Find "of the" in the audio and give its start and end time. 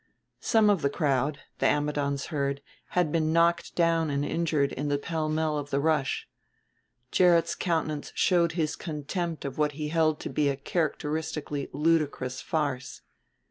0.71-0.89, 5.59-5.79